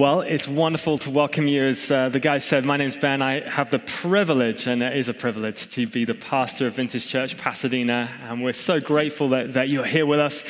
[0.00, 1.60] Well, it's wonderful to welcome you.
[1.60, 3.20] As uh, the guy said, my name's Ben.
[3.20, 7.06] I have the privilege, and it is a privilege, to be the pastor of Vintage
[7.06, 8.08] Church Pasadena.
[8.22, 10.42] And we're so grateful that, that you're here with us.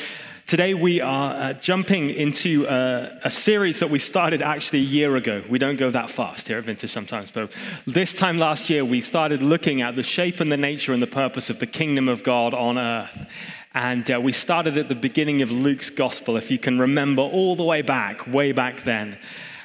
[0.47, 5.43] Today, we are uh, jumping into a series that we started actually a year ago.
[5.49, 7.51] We don't go that fast here at Vintage sometimes, but
[7.85, 11.07] this time last year, we started looking at the shape and the nature and the
[11.07, 13.27] purpose of the kingdom of God on earth.
[13.73, 17.55] And uh, we started at the beginning of Luke's gospel, if you can remember all
[17.55, 19.17] the way back, way back then.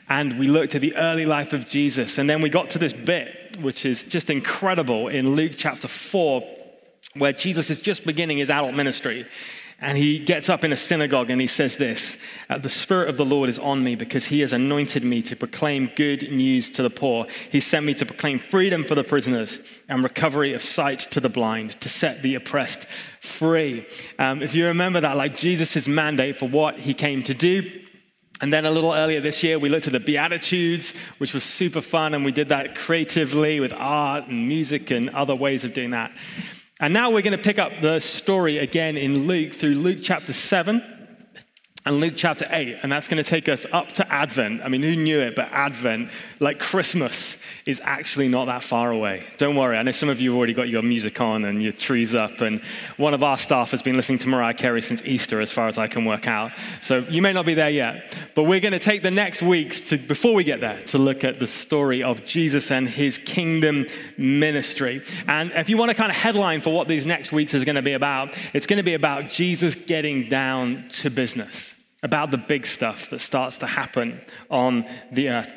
[0.08, 2.18] And we looked at the early life of Jesus.
[2.18, 6.46] And then we got to this bit, which is just incredible in Luke chapter 4,
[7.14, 9.26] where Jesus is just beginning his adult ministry.
[9.78, 12.16] And he gets up in a synagogue and he says this
[12.48, 15.36] uh, The Spirit of the Lord is on me because he has anointed me to
[15.36, 17.26] proclaim good news to the poor.
[17.50, 21.28] He sent me to proclaim freedom for the prisoners and recovery of sight to the
[21.28, 22.86] blind, to set the oppressed
[23.20, 23.86] free.
[24.18, 27.70] Um, if you remember that, like Jesus' mandate for what he came to do,
[28.40, 31.80] and then a little earlier this year, we looked at the Beatitudes, which was super
[31.80, 35.92] fun, and we did that creatively with art and music and other ways of doing
[35.92, 36.12] that.
[36.78, 40.34] And now we're going to pick up the story again in Luke through Luke chapter
[40.34, 40.82] 7
[41.86, 42.80] and Luke chapter 8.
[42.82, 44.60] And that's going to take us up to Advent.
[44.62, 45.34] I mean, who knew it?
[45.34, 49.24] But Advent, like Christmas, is actually not that far away.
[49.38, 49.76] Don't worry.
[49.76, 52.40] I know some of you have already got your music on and your trees up.
[52.40, 52.60] And
[52.96, 55.76] one of our staff has been listening to Mariah Carey since Easter, as far as
[55.76, 56.52] I can work out.
[56.80, 58.16] So you may not be there yet.
[58.36, 61.24] But we're going to take the next weeks to, before we get there, to look
[61.24, 63.86] at the story of Jesus and his kingdom
[64.16, 65.02] ministry.
[65.26, 67.74] And if you want a kind of headline for what these next weeks is going
[67.76, 72.38] to be about, it's going to be about Jesus getting down to business, about the
[72.38, 74.20] big stuff that starts to happen
[74.50, 75.52] on the earth.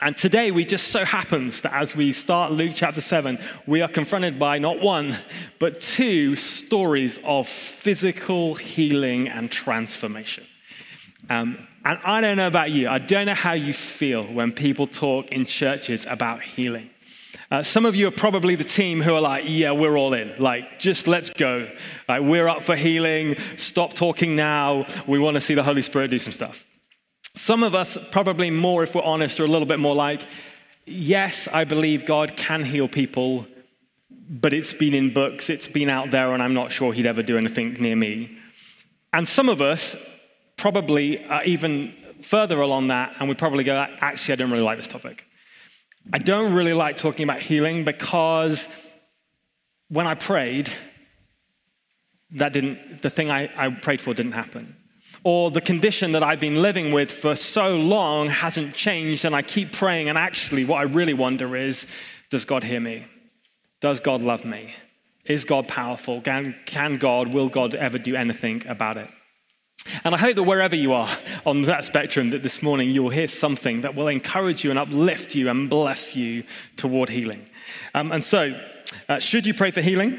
[0.00, 3.88] And today, we just so happens that as we start Luke chapter 7, we are
[3.88, 5.16] confronted by not one,
[5.58, 10.44] but two stories of physical healing and transformation.
[11.30, 14.86] Um, and I don't know about you, I don't know how you feel when people
[14.86, 16.90] talk in churches about healing.
[17.50, 20.34] Uh, some of you are probably the team who are like, yeah, we're all in.
[20.38, 21.70] Like, just let's go.
[22.08, 23.36] Like, we're up for healing.
[23.56, 24.86] Stop talking now.
[25.06, 26.66] We want to see the Holy Spirit do some stuff.
[27.34, 30.26] Some of us, probably more if we're honest, are a little bit more like,
[30.86, 33.46] yes, I believe God can heal people,
[34.30, 37.22] but it's been in books, it's been out there, and I'm not sure He'd ever
[37.22, 38.38] do anything near me.
[39.12, 39.96] And some of us
[40.56, 44.78] probably are even further along that, and we probably go, actually, I don't really like
[44.78, 45.26] this topic.
[46.12, 48.68] I don't really like talking about healing because
[49.88, 50.70] when I prayed,
[52.32, 54.76] that didn't, the thing I, I prayed for didn't happen
[55.24, 59.42] or the condition that I've been living with for so long hasn't changed, and I
[59.42, 60.08] keep praying.
[60.08, 61.86] And actually, what I really wonder is
[62.30, 63.04] does God hear me?
[63.80, 64.74] Does God love me?
[65.24, 66.20] Is God powerful?
[66.20, 69.08] Can, can God, will God ever do anything about it?
[70.04, 71.08] And I hope that wherever you are
[71.46, 74.78] on that spectrum, that this morning you will hear something that will encourage you and
[74.78, 76.44] uplift you and bless you
[76.76, 77.46] toward healing.
[77.94, 78.58] Um, and so,
[79.08, 80.18] uh, should you pray for healing?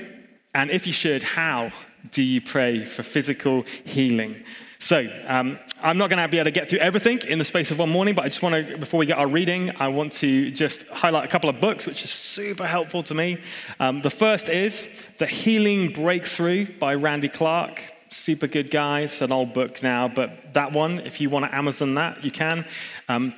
[0.53, 1.71] And if you should, how
[2.11, 4.44] do you pray for physical healing?
[4.80, 7.72] So, um, I'm not going to be able to get through everything in the space
[7.72, 10.13] of one morning, but I just want to, before we get our reading, I want
[10.13, 13.38] to just highlight a couple of books which are super helpful to me.
[13.80, 17.81] Um, the first is The Healing Breakthrough by Randy Clark.
[18.09, 19.02] Super good guy.
[19.02, 22.31] It's an old book now, but that one, if you want to Amazon that, you
[22.31, 22.66] can.
[23.09, 23.34] Um,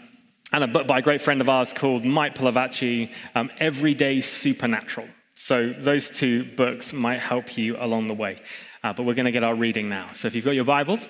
[0.54, 5.08] and a book by a great friend of ours called Mike Pilavachi, um, Everyday Supernatural.
[5.36, 8.38] So, those two books might help you along the way.
[8.84, 10.10] Uh, but we're going to get our reading now.
[10.14, 11.08] So, if you've got your Bibles,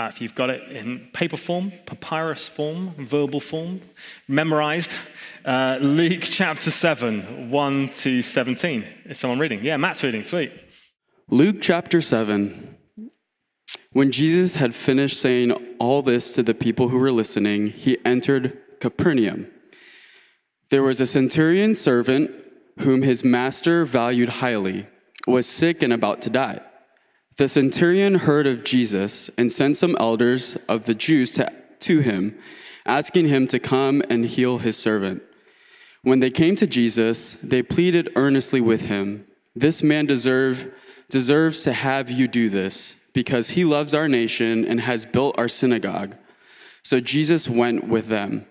[0.00, 3.80] uh, if you've got it in paper form, papyrus form, verbal form,
[4.28, 4.94] memorized,
[5.44, 8.84] uh, Luke chapter 7, 1 to 17.
[9.04, 9.62] Is someone reading?
[9.62, 10.24] Yeah, Matt's reading.
[10.24, 10.52] Sweet.
[11.28, 12.76] Luke chapter 7.
[13.92, 18.56] When Jesus had finished saying all this to the people who were listening, he entered
[18.80, 19.48] Capernaum.
[20.70, 22.30] There was a centurion servant
[22.78, 24.86] whom his master valued highly,
[25.26, 26.60] was sick and about to die.
[27.40, 32.38] The centurion heard of Jesus and sent some elders of the Jews to, to him,
[32.84, 35.22] asking him to come and heal his servant.
[36.02, 39.26] When they came to Jesus, they pleaded earnestly with him
[39.56, 40.70] This man deserve,
[41.08, 45.48] deserves to have you do this, because he loves our nation and has built our
[45.48, 46.16] synagogue.
[46.82, 48.44] So Jesus went with them.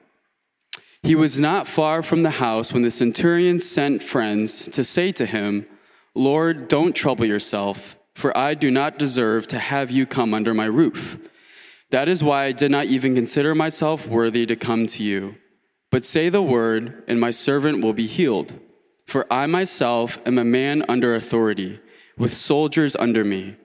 [1.04, 5.28] He was not far from the house when the centurion sent friends to say to
[5.28, 5.68] him,
[6.16, 10.66] Lord, don't trouble yourself for I do not deserve to have you come under my
[10.66, 11.18] roof.
[11.90, 15.36] That is why I did not even consider myself worthy to come to you.
[15.90, 18.54] But say the word, and my servant will be healed.
[19.08, 21.80] For I myself am a man under authority,
[22.18, 23.56] with soldiers under me.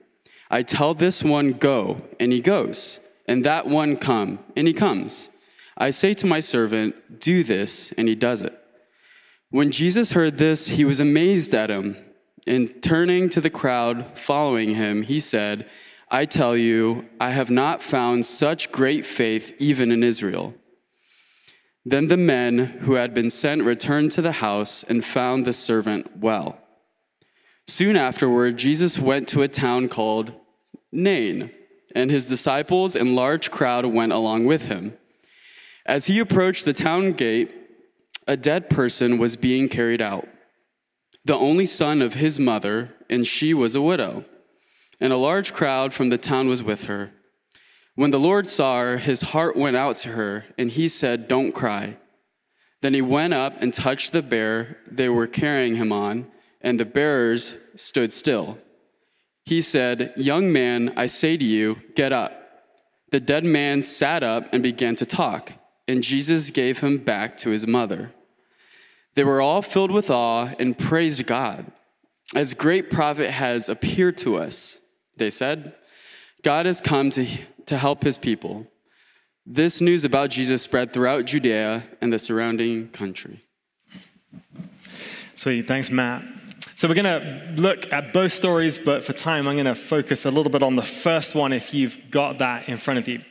[0.49, 5.29] I tell this one, Go, and he goes, and that one, Come, and he comes.
[5.77, 8.57] I say to my servant, Do this, and he does it.
[9.49, 11.97] When Jesus heard this, he was amazed at him.
[12.47, 15.67] And turning to the crowd following him, he said,
[16.09, 20.53] I tell you, I have not found such great faith even in Israel.
[21.83, 26.17] Then the men who had been sent returned to the house and found the servant
[26.17, 26.59] well.
[27.67, 30.33] Soon afterward, Jesus went to a town called
[30.91, 31.51] Nain,
[31.95, 34.97] and his disciples and large crowd went along with him.
[35.85, 37.51] As he approached the town gate,
[38.27, 40.27] a dead person was being carried out,
[41.25, 44.23] the only son of his mother, and she was a widow.
[45.01, 47.11] And a large crowd from the town was with her.
[47.95, 51.51] When the Lord saw her, his heart went out to her, and he said, Don't
[51.51, 51.97] cry.
[52.81, 56.27] Then he went up and touched the bear they were carrying him on,
[56.61, 58.57] and the bearers stood still.
[59.43, 62.41] He said, Young man, I say to you, get up.
[63.11, 65.51] The dead man sat up and began to talk
[65.87, 68.11] and Jesus gave him back to his mother.
[69.15, 71.65] They were all filled with awe and praised God.
[72.35, 74.79] As great prophet has appeared to us,
[75.15, 75.73] they said,
[76.43, 77.25] God has come to,
[77.65, 78.67] to help his people.
[79.45, 83.43] This news about Jesus spread throughout Judea and the surrounding country.
[85.35, 86.23] Sweet, thanks, Matt.
[86.75, 90.25] So, we're going to look at both stories, but for time, I'm going to focus
[90.25, 93.21] a little bit on the first one if you've got that in front of you.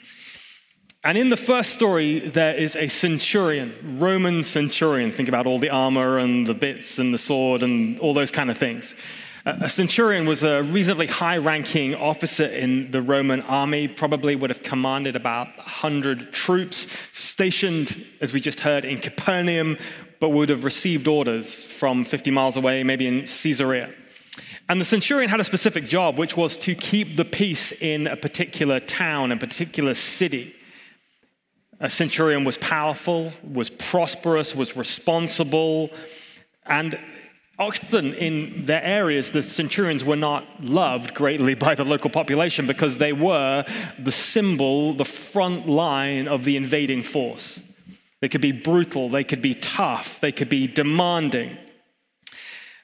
[1.05, 5.11] And in the first story, there is a centurion, Roman centurion.
[5.11, 8.51] Think about all the armor and the bits and the sword and all those kind
[8.51, 8.95] of things.
[9.45, 14.63] A centurion was a reasonably high ranking officer in the Roman army, probably would have
[14.63, 19.77] commanded about 100 troops, stationed, as we just heard, in Capernaum,
[20.21, 23.93] but would have received orders from 50 miles away, maybe in Caesarea.
[24.71, 28.17] And the centurion had a specific job, which was to keep the peace in a
[28.17, 30.57] particular town, a particular city.
[31.81, 35.91] A centurion was powerful, was prosperous, was responsible,
[36.67, 36.99] and
[37.59, 42.99] often in their areas, the centurions were not loved greatly by the local population because
[42.99, 43.65] they were
[43.99, 47.61] the symbol, the front line of the invading force.
[48.21, 51.57] They could be brutal, they could be tough, they could be demanding.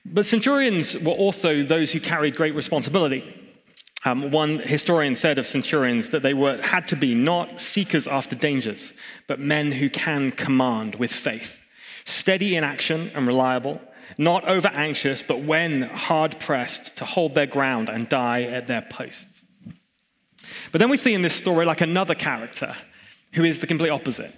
[0.05, 3.37] But centurions were also those who carried great responsibility.
[4.05, 8.35] Um, one historian said of centurions that they were, had to be not seekers after
[8.35, 8.94] dangers,
[9.26, 11.62] but men who can command with faith,
[12.06, 13.79] steady in action and reliable,
[14.17, 18.82] not over anxious, but when hard pressed, to hold their ground and die at their
[18.82, 19.43] posts.
[20.73, 22.75] But then we see in this story like another character
[23.35, 24.35] who is the complete opposite,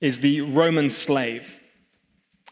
[0.00, 1.60] is the Roman slave.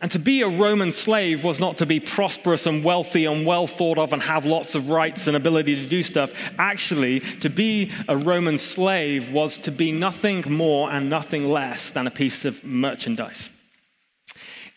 [0.02, 3.68] And to be a Roman slave was not to be prosperous and wealthy and well
[3.68, 6.32] thought of and have lots of rights and ability to do stuff.
[6.58, 12.08] Actually, to be a Roman slave was to be nothing more and nothing less than
[12.08, 13.48] a piece of merchandise.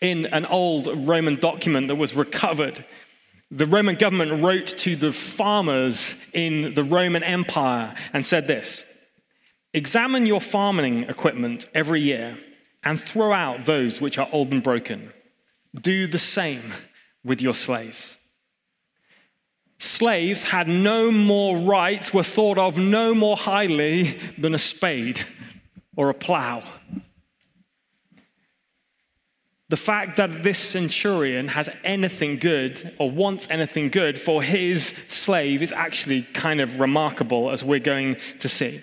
[0.00, 2.84] In an old Roman document that was recovered,
[3.50, 8.84] the Roman government wrote to the farmers in the Roman Empire and said this
[9.74, 12.38] Examine your farming equipment every year
[12.84, 15.12] and throw out those which are old and broken
[15.82, 16.72] do the same
[17.24, 18.16] with your slaves.
[19.78, 25.20] Slaves had no more rights, were thought of no more highly than a spade
[25.96, 26.62] or a plow.
[29.68, 35.60] The fact that this centurion has anything good or wants anything good for his slave
[35.60, 38.80] is actually kind of remarkable, as we're going to see.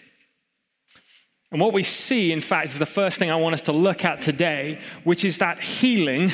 [1.51, 4.03] And what we see, in fact, is the first thing I want us to look
[4.03, 6.31] at today, which is that healing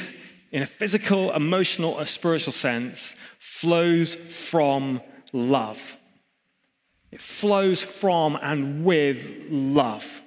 [0.51, 5.01] in a physical, emotional, or spiritual sense, flows from
[5.33, 5.95] love.
[7.11, 10.21] It flows from and with love.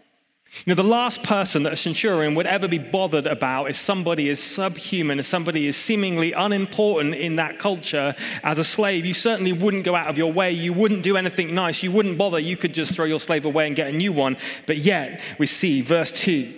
[0.64, 4.28] You know, the last person that a centurion would ever be bothered about is somebody
[4.28, 8.14] as subhuman, as somebody as seemingly unimportant in that culture
[8.44, 9.06] as a slave.
[9.06, 10.52] You certainly wouldn't go out of your way.
[10.52, 11.82] You wouldn't do anything nice.
[11.82, 12.38] You wouldn't bother.
[12.38, 14.36] You could just throw your slave away and get a new one.
[14.66, 16.52] But yet, we see, verse 2,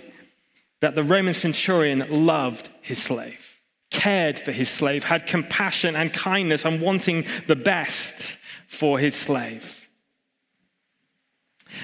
[0.81, 3.44] that the Roman centurion loved his slave
[3.89, 8.37] cared for his slave, had compassion and kindness, and wanting the best
[8.67, 9.87] for his slave.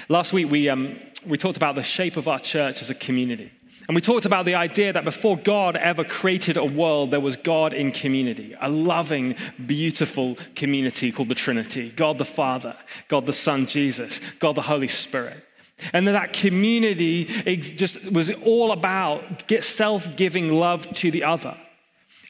[0.08, 3.50] Last week, we, um, we talked about the shape of our church as a community.
[3.88, 7.36] And we talked about the idea that before God ever created a world, there was
[7.36, 9.34] God in community, a loving,
[9.66, 12.76] beautiful community called the Trinity God the Father,
[13.08, 15.44] God the Son, Jesus, God the Holy Spirit.
[15.92, 17.24] And that, that community
[17.56, 21.56] just was all about self giving love to the other.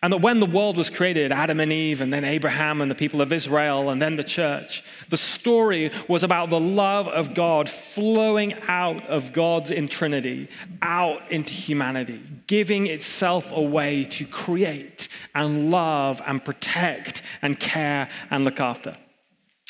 [0.03, 2.95] And that when the world was created, Adam and Eve, and then Abraham and the
[2.97, 7.71] people of Israel, and then the church, the story was about the love of God
[7.71, 10.49] flowing out of God's in Trinity,
[10.83, 15.07] out into humanity, giving itself away to create
[15.37, 18.97] and love and protect and care and look after.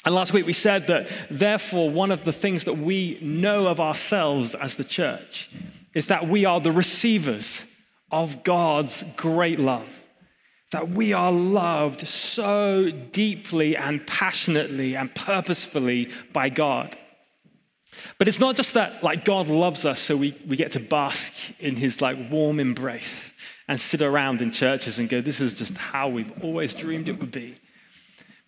[0.07, 3.81] And last week we said that, therefore, one of the things that we know of
[3.81, 5.51] ourselves as the church
[5.93, 7.77] is that we are the receivers
[8.11, 10.02] of God's great love
[10.73, 16.97] that we are loved so deeply and passionately and purposefully by God.
[18.19, 21.33] But it's not just that like God loves us so we, we get to bask
[21.61, 23.37] in his like warm embrace
[23.69, 27.21] and sit around in churches and go, this is just how we've always dreamed it
[27.21, 27.55] would be.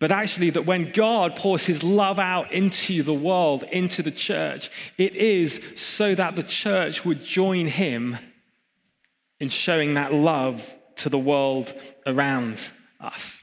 [0.00, 4.70] But actually, that when God pours his love out into the world, into the church,
[4.98, 8.18] it is so that the church would join him
[9.38, 11.72] in showing that love to the world
[12.06, 12.60] around
[13.00, 13.40] us.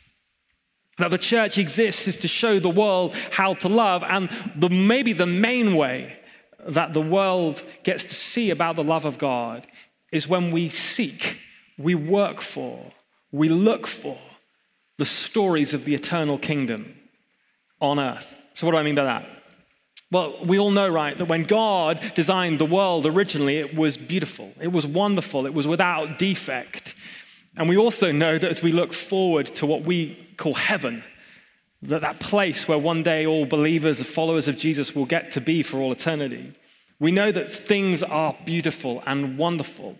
[0.97, 5.13] That the church exists is to show the world how to love, and the, maybe
[5.13, 6.17] the main way
[6.67, 9.65] that the world gets to see about the love of God
[10.11, 11.37] is when we seek,
[11.77, 12.91] we work for,
[13.31, 14.17] we look for
[14.97, 16.95] the stories of the eternal kingdom
[17.79, 18.35] on earth.
[18.53, 19.25] So, what do I mean by that?
[20.11, 24.51] Well, we all know, right, that when God designed the world originally, it was beautiful,
[24.59, 26.95] it was wonderful, it was without defect.
[27.57, 31.03] And we also know that as we look forward to what we call heaven,
[31.81, 35.41] that that place where one day all believers and followers of Jesus will get to
[35.41, 36.53] be for all eternity,
[36.99, 39.97] we know that things are beautiful and wonderful.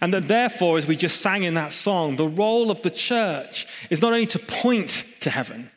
[0.00, 3.66] And that therefore, as we just sang in that song, the role of the church
[3.88, 5.70] is not only to point to heaven,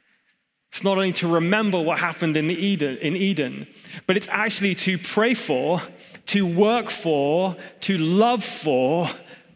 [0.74, 3.68] it's not only to remember what happened in, Eden, in Eden,
[4.06, 5.82] but it's actually to pray for,
[6.28, 9.08] to work for, to love for,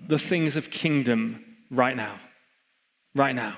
[0.07, 2.15] the things of kingdom right now.
[3.15, 3.55] Right now.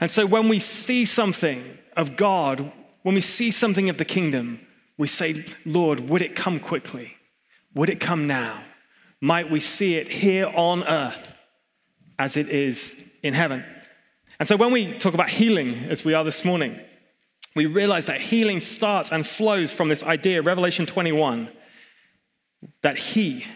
[0.00, 4.60] And so when we see something of God, when we see something of the kingdom,
[4.98, 7.16] we say, Lord, would it come quickly?
[7.74, 8.62] Would it come now?
[9.20, 11.38] Might we see it here on earth
[12.18, 13.64] as it is in heaven?
[14.38, 16.78] And so when we talk about healing, as we are this morning,
[17.54, 21.48] we realize that healing starts and flows from this idea, Revelation 21,
[22.82, 23.46] that He,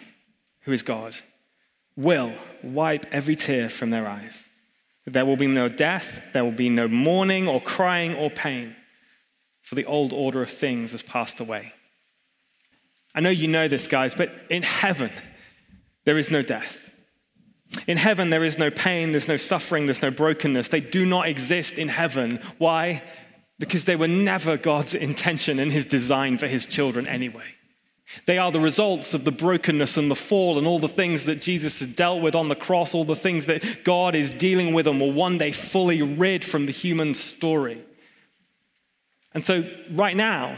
[0.60, 1.14] who is God,
[1.96, 2.32] will
[2.62, 4.48] wipe every tear from their eyes.
[5.06, 8.76] There will be no death, there will be no mourning or crying or pain,
[9.62, 11.72] for the old order of things has passed away.
[13.14, 15.10] I know you know this, guys, but in heaven,
[16.04, 16.90] there is no death.
[17.86, 20.68] In heaven, there is no pain, there's no suffering, there's no brokenness.
[20.68, 22.40] They do not exist in heaven.
[22.58, 23.02] Why?
[23.58, 27.44] Because they were never God's intention and his design for his children anyway.
[28.26, 31.40] They are the results of the brokenness and the fall and all the things that
[31.40, 34.86] Jesus has dealt with on the cross, all the things that God is dealing with
[34.86, 37.82] and will one day fully rid from the human story.
[39.32, 40.56] And so, right now,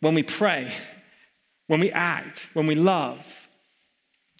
[0.00, 0.72] when we pray,
[1.66, 3.48] when we act, when we love,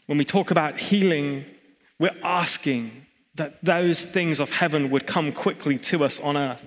[0.07, 1.45] when we talk about healing,
[1.99, 6.67] we're asking that those things of heaven would come quickly to us on earth.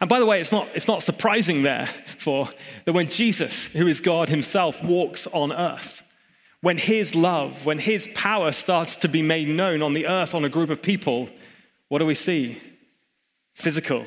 [0.00, 1.86] And by the way, it's not, it's not surprising there
[2.18, 2.48] for
[2.84, 6.00] that when Jesus, who is God himself, walks on earth,
[6.60, 10.44] when his love, when his power starts to be made known on the earth on
[10.44, 11.28] a group of people,
[11.88, 12.60] what do we see?
[13.54, 14.04] Physical,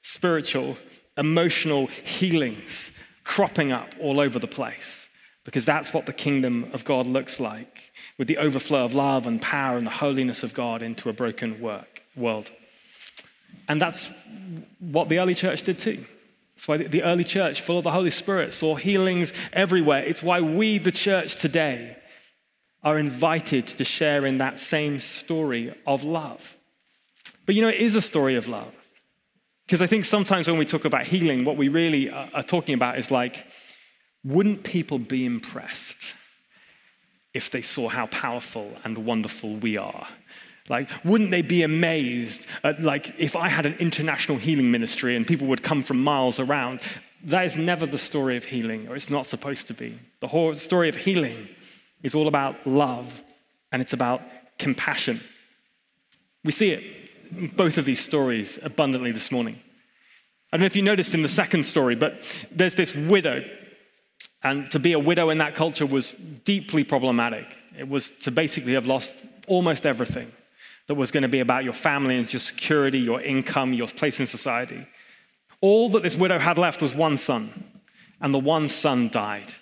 [0.00, 0.78] spiritual,
[1.18, 5.08] emotional healings cropping up all over the place.
[5.44, 9.40] Because that's what the kingdom of God looks like, with the overflow of love and
[9.40, 12.50] power and the holiness of God into a broken work, world.
[13.68, 14.10] And that's
[14.80, 16.04] what the early church did too.
[16.56, 20.02] That's why the early church, full of the Holy Spirit, saw healings everywhere.
[20.02, 21.96] It's why we, the church today,
[22.82, 26.56] are invited to share in that same story of love.
[27.46, 28.74] But you know, it is a story of love.
[29.66, 32.74] Because I think sometimes when we talk about healing, what we really uh, are talking
[32.74, 33.46] about is like,
[34.24, 35.98] wouldn't people be impressed
[37.32, 40.08] if they saw how powerful and wonderful we are?
[40.70, 45.26] Like, wouldn't they be amazed at, like, if I had an international healing ministry and
[45.26, 46.78] people would come from miles around?
[47.24, 49.98] That is never the story of healing, or it's not supposed to be.
[50.20, 51.48] The whole story of healing
[52.04, 53.20] is all about love
[53.72, 54.22] and it's about
[54.58, 55.20] compassion.
[56.44, 59.60] We see it in both of these stories abundantly this morning.
[60.52, 62.22] I don't know if you noticed in the second story, but
[62.52, 63.44] there's this widow.
[64.44, 67.46] And to be a widow in that culture was deeply problematic.
[67.76, 69.14] It was to basically have lost
[69.48, 70.30] almost everything
[70.90, 74.18] that was going to be about your family and your security, your income, your place
[74.18, 74.84] in society.
[75.60, 77.62] All that this widow had left was one son,
[78.20, 79.52] and the one son died.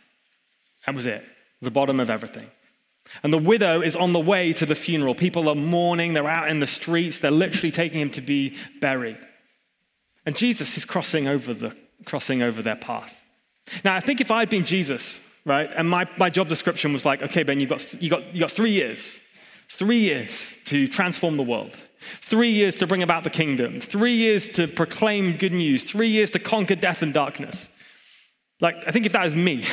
[0.87, 1.23] That was it,
[1.61, 2.47] the bottom of everything.
[3.23, 5.15] And the widow is on the way to the funeral.
[5.15, 9.19] People are mourning, they're out in the streets, they're literally taking him to be buried.
[10.25, 13.23] And Jesus is crossing over, the, crossing over their path.
[13.85, 17.23] Now, I think if I'd been Jesus, right, and my, my job description was like,
[17.23, 19.21] okay, Ben, you've got, you got, you got three years,
[19.71, 21.77] three years to transform the world.
[22.21, 26.31] Three years to bring about the kingdom, three years to proclaim good news, three years
[26.31, 27.71] to conquer death and darkness.
[28.61, 29.65] Like, I think if that was me,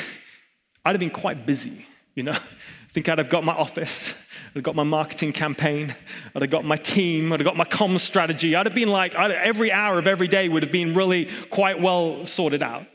[0.83, 1.85] I'd have been quite busy,
[2.15, 2.31] you know?
[2.33, 4.13] I think I'd have got my office,
[4.49, 5.95] I'd have got my marketing campaign,
[6.33, 8.55] I'd have got my team, I'd have got my comms strategy.
[8.55, 12.25] I'd have been like, every hour of every day would have been really quite well
[12.25, 12.85] sorted out.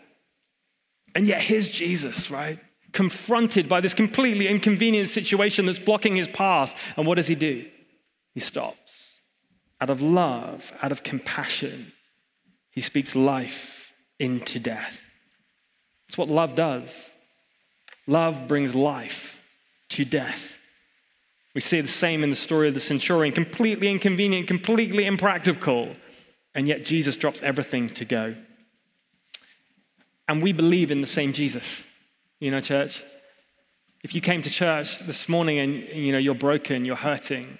[1.14, 2.58] And yet, here's Jesus, right?
[2.92, 6.76] Confronted by this completely inconvenient situation that's blocking his path.
[6.96, 7.66] And what does he do?
[8.34, 9.18] He stops.
[9.80, 11.92] Out of love, out of compassion,
[12.70, 15.08] he speaks life into death.
[16.06, 17.10] That's what love does.
[18.06, 19.46] Love brings life
[19.90, 20.58] to death.
[21.54, 25.90] We see the same in the story of the centurion completely inconvenient, completely impractical,
[26.54, 28.36] and yet Jesus drops everything to go.
[30.28, 31.84] And we believe in the same Jesus,
[32.40, 33.04] you know, church.
[34.02, 37.58] If you came to church this morning and you know you're broken, you're hurting,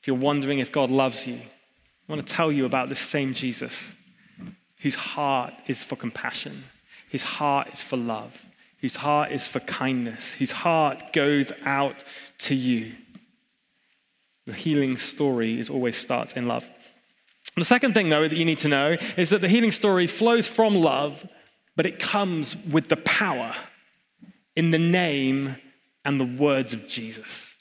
[0.00, 3.34] if you're wondering if God loves you, I want to tell you about this same
[3.34, 3.92] Jesus
[4.80, 6.64] whose heart is for compassion
[7.08, 8.46] his heart is for love,
[8.80, 12.04] whose heart is for kindness, whose heart goes out
[12.38, 12.92] to you.
[14.46, 16.68] The healing story is always starts in love.
[17.56, 20.46] The second thing, though, that you need to know is that the healing story flows
[20.46, 21.28] from love,
[21.76, 23.54] but it comes with the power
[24.58, 25.56] in the name
[26.04, 27.54] and the words of Jesus.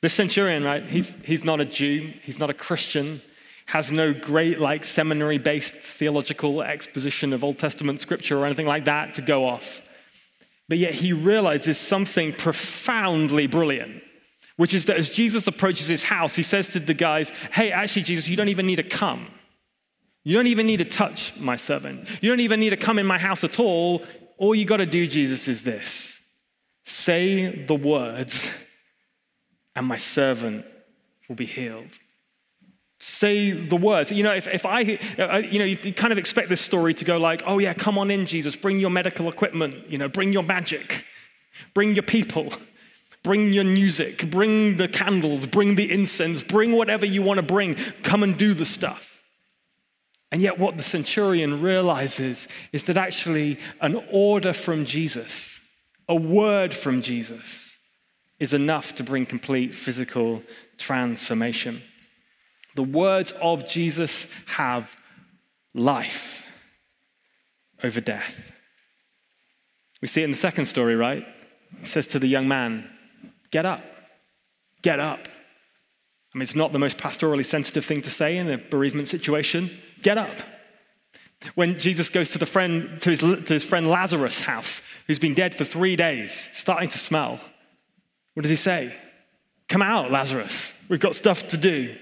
[0.00, 0.82] The centurion, right?
[0.82, 3.20] He's, he's not a Jew, he's not a Christian,
[3.66, 8.86] has no great, like, seminary based theological exposition of Old Testament scripture or anything like
[8.86, 9.86] that to go off.
[10.66, 14.02] But yet he realizes something profoundly brilliant,
[14.56, 18.04] which is that as Jesus approaches his house, he says to the guys, Hey, actually,
[18.04, 19.26] Jesus, you don't even need to come.
[20.24, 22.06] You don't even need to touch my servant.
[22.20, 24.02] You don't even need to come in my house at all.
[24.38, 26.20] All you got to do, Jesus, is this.
[26.84, 28.48] Say the words,
[29.76, 30.64] and my servant
[31.28, 31.98] will be healed.
[33.00, 34.10] Say the words.
[34.10, 37.04] You know, if, if I, uh, you know, you kind of expect this story to
[37.04, 40.32] go like, oh yeah, come on in, Jesus, bring your medical equipment, you know, bring
[40.32, 41.04] your magic,
[41.74, 42.52] bring your people,
[43.22, 47.74] bring your music, bring the candles, bring the incense, bring whatever you want to bring,
[48.02, 49.07] come and do the stuff.
[50.30, 55.58] And yet, what the centurion realizes is that actually an order from Jesus,
[56.08, 57.76] a word from Jesus,
[58.38, 60.42] is enough to bring complete physical
[60.76, 61.82] transformation.
[62.74, 64.96] The words of Jesus have
[65.74, 66.46] life
[67.82, 68.52] over death.
[70.00, 71.26] We see it in the second story, right?
[71.80, 72.88] He says to the young man,
[73.50, 73.82] Get up,
[74.82, 75.26] get up.
[76.34, 79.70] I mean, it's not the most pastorally sensitive thing to say in a bereavement situation.
[80.02, 80.42] Get up.
[81.54, 85.34] When Jesus goes to, the friend, to, his, to his friend Lazarus' house, who's been
[85.34, 87.40] dead for three days, starting to smell,
[88.34, 88.94] what does he say?
[89.68, 90.84] Come out, Lazarus.
[90.88, 91.96] We've got stuff to do.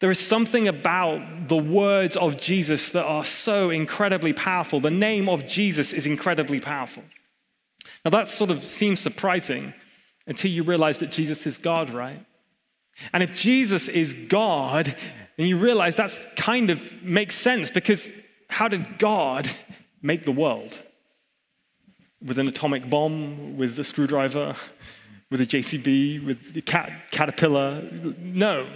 [0.00, 4.80] There is something about the words of Jesus that are so incredibly powerful.
[4.80, 7.04] The name of Jesus is incredibly powerful.
[8.04, 9.74] Now, that sort of seems surprising
[10.26, 12.24] until you realize that Jesus is God, right?
[13.12, 14.94] And if Jesus is God,
[15.36, 18.08] then you realize that kind of makes sense because
[18.48, 19.48] how did God
[20.02, 20.78] make the world?
[22.22, 24.54] With an atomic bomb, with a screwdriver,
[25.30, 27.82] with a JCB, with a cat, caterpillar?
[28.18, 28.66] No.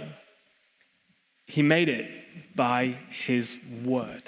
[1.45, 2.09] He made it
[2.55, 4.23] by his word.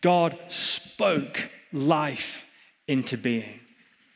[0.00, 2.50] God spoke life
[2.88, 3.60] into being.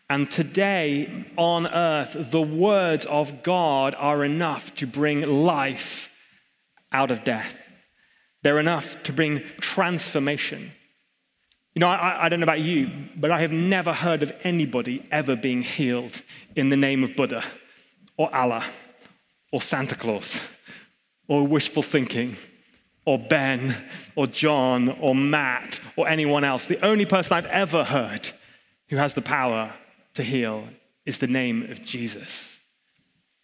[0.08, 6.22] And today on earth, the words of God are enough to bring life
[6.92, 7.72] out of death.
[8.42, 10.70] They're enough to bring transformation.
[11.74, 15.04] You know, I, I, don't know about you, but I have never heard of anybody
[15.10, 16.22] ever being healed
[16.54, 17.42] in the name of Buddha
[18.16, 18.64] or Allah
[19.52, 20.40] or Santa Claus
[21.28, 22.36] or wishful thinking
[23.04, 23.76] or Ben
[24.14, 26.66] or John or Matt or anyone else.
[26.66, 28.30] The only person I've ever heard
[28.88, 29.74] who has the power
[30.16, 30.64] to heal
[31.04, 32.58] is the name of Jesus.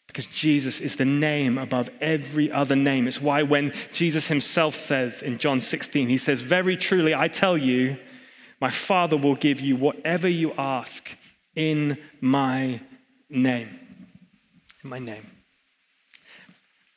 [0.06, 3.08] Because Jesus is the name above every other name.
[3.08, 7.56] It's why when Jesus himself says in John 16, he says, Very truly, I tell
[7.56, 7.96] you,
[8.61, 11.11] my Father will give you whatever you ask
[11.54, 12.80] in my
[13.30, 13.78] name.
[14.85, 15.26] In my name.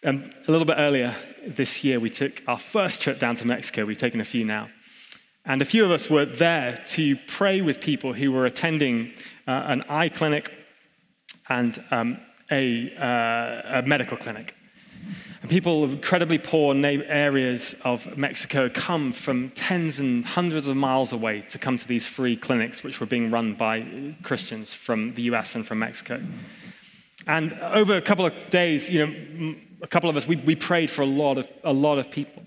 [0.03, 1.15] Um, a little bit earlier
[1.47, 3.85] this year, we took our first trip down to Mexico.
[3.85, 4.69] We've taken a few now.
[5.45, 9.13] And a few of us were there to pray with people who were attending
[9.51, 10.51] an eye clinic
[11.49, 12.19] and um,
[12.51, 14.55] a, uh, a medical clinic.
[15.41, 21.13] And people of incredibly poor areas of Mexico come from tens and hundreds of miles
[21.13, 23.85] away to come to these free clinics, which were being run by
[24.23, 26.19] Christians from the US and from Mexico.
[27.27, 30.89] And over a couple of days, you know, a couple of us, we, we prayed
[30.89, 32.43] for a lot of, a lot of people.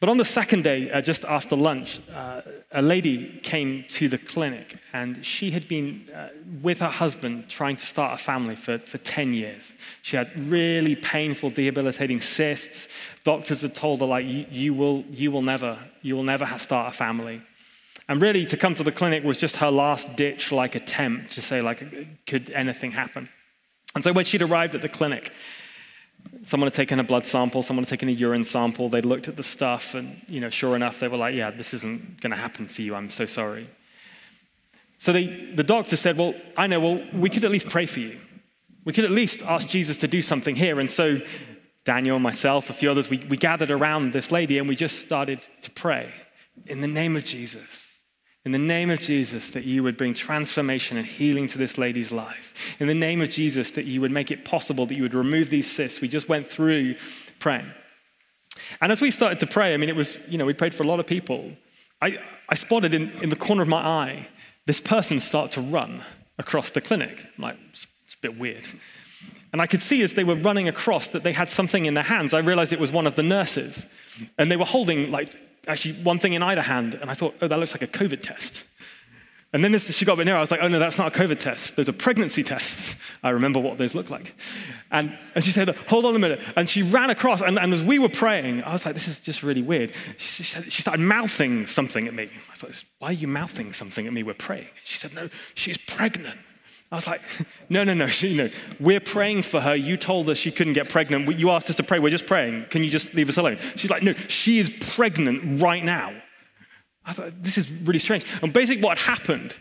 [0.00, 4.18] But on the second day, uh, just after lunch, uh, a lady came to the
[4.18, 6.28] clinic and she had been uh,
[6.60, 9.76] with her husband trying to start a family for, for 10 years.
[10.02, 12.88] She had really painful, debilitating cysts.
[13.22, 16.96] Doctors had told her, like, you, will, you will never, you will never start a
[16.96, 17.40] family.
[18.08, 21.40] And really, to come to the clinic was just her last ditch, like, attempt to
[21.40, 23.30] say, like, could anything happen?
[23.94, 25.32] And so when she'd arrived at the clinic,
[26.42, 29.36] Someone had taken a blood sample, someone had taken a urine sample, they'd looked at
[29.36, 32.36] the stuff, and you know, sure enough, they were like, Yeah, this isn't going to
[32.36, 32.94] happen for you.
[32.94, 33.66] I'm so sorry.
[34.98, 38.00] So they, the doctor said, Well, I know, well, we could at least pray for
[38.00, 38.18] you.
[38.84, 40.78] We could at least ask Jesus to do something here.
[40.78, 41.20] And so
[41.84, 45.40] Daniel, myself, a few others, we, we gathered around this lady and we just started
[45.62, 46.12] to pray
[46.66, 47.93] in the name of Jesus
[48.44, 52.12] in the name of Jesus, that you would bring transformation and healing to this lady's
[52.12, 52.54] life.
[52.78, 55.48] In the name of Jesus, that you would make it possible that you would remove
[55.48, 56.00] these cysts.
[56.00, 56.96] We just went through
[57.38, 57.70] praying.
[58.80, 60.82] And as we started to pray, I mean, it was, you know, we prayed for
[60.82, 61.52] a lot of people.
[62.02, 64.28] I, I spotted in, in the corner of my eye
[64.66, 66.02] this person start to run
[66.38, 67.26] across the clinic.
[67.36, 68.66] I'm like, it's, it's a bit weird.
[69.52, 72.04] And I could see as they were running across that they had something in their
[72.04, 72.34] hands.
[72.34, 73.86] I realized it was one of the nurses.
[74.38, 77.48] And they were holding like actually one thing in either hand, and I thought, oh,
[77.48, 78.64] that looks like a COVID test.
[79.52, 81.14] And then as she got a bit nearer, I was like, oh no, that's not
[81.14, 81.76] a COVID test.
[81.76, 82.96] Those are pregnancy tests.
[83.22, 84.34] I remember what those look like.
[84.90, 86.40] And, and she said, hold on a minute.
[86.56, 89.20] And she ran across, and, and as we were praying, I was like, this is
[89.20, 89.92] just really weird.
[90.18, 92.30] She, she, she started mouthing something at me.
[92.50, 94.24] I thought, why are you mouthing something at me?
[94.24, 94.66] We're praying.
[94.82, 96.40] She said, no, she's pregnant.
[96.92, 97.22] I was like,
[97.68, 98.48] no, no, no, she, no.
[98.78, 99.74] We're praying for her.
[99.74, 101.38] You told us she couldn't get pregnant.
[101.38, 101.98] You asked us to pray.
[101.98, 102.66] We're just praying.
[102.70, 103.58] Can you just leave us alone?
[103.76, 106.14] She's like, no, she is pregnant right now.
[107.04, 108.24] I thought, this is really strange.
[108.42, 109.54] And basically, what happened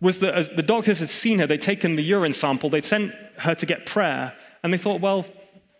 [0.00, 3.12] was that as the doctors had seen her, they'd taken the urine sample, they'd sent
[3.38, 5.26] her to get prayer, and they thought, well,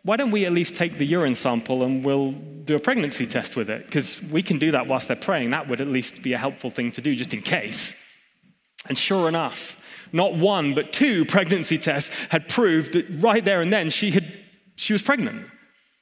[0.02, 3.54] why don't we at least take the urine sample and we'll do a pregnancy test
[3.56, 3.84] with it?
[3.84, 5.50] Because we can do that whilst they're praying.
[5.50, 8.02] That would at least be a helpful thing to do, just in case.
[8.88, 9.79] And sure enough,
[10.12, 14.24] not one, but two pregnancy tests had proved that right there and then she, had,
[14.76, 15.46] she was pregnant.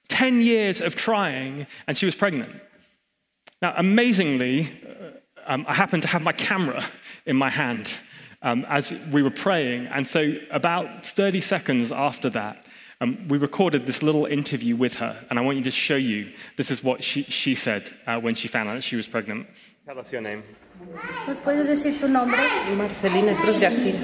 [0.09, 2.51] 10 years of trying, and she was pregnant.
[3.61, 5.11] Now, amazingly, uh,
[5.47, 6.85] um, I happened to have my camera
[7.27, 7.93] in my hand
[8.43, 9.87] um, as we were praying.
[9.87, 12.65] And so, about 30 seconds after that,
[13.01, 15.17] um, we recorded this little interview with her.
[15.31, 18.35] And I want you to show you this is what she, she said uh, when
[18.35, 19.47] she found out she was pregnant.
[19.87, 20.43] Tell us your name.
[21.27, 22.39] ¿Nos puedes decir tu nombre?
[22.77, 24.01] Marcelina Cruz García.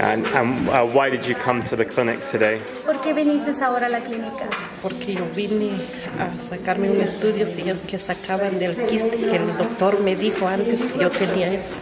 [0.00, 2.60] And, and uh, why did you come to the clinic today?
[2.84, 4.50] ¿Por qué viniste ahora a la clínica?
[4.82, 5.80] Porque yo vine
[6.18, 10.46] a sacarme un estudio si es que sacaban del quiste que el doctor me dijo
[10.46, 11.74] antes que yo tenía eso.